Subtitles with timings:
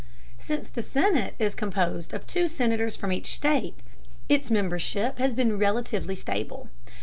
[0.39, 3.75] Since the Senate is composed of two Senators from each state,
[4.27, 6.69] its membership has been relatively stable.